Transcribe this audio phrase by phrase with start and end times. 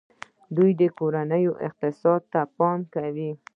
[0.55, 3.31] دوی د کورنۍ اقتصاد ته پام کوي.